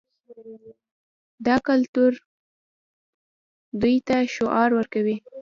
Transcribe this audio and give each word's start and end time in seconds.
دا 1.45 1.55
کلتور 1.67 2.11
دوی 3.81 3.95
ته 4.07 4.15
شعور 4.33 4.69
ورکوي. 4.75 5.15